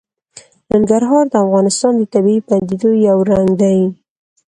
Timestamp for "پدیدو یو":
2.47-3.17